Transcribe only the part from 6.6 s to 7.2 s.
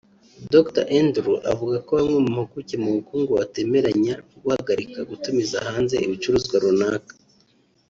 runaka